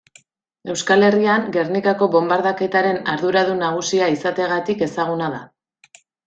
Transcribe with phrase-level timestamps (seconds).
[0.73, 5.45] Euskal Herrian Gernikako bonbardaketaren arduradun nagusia izateagatik ezaguna da.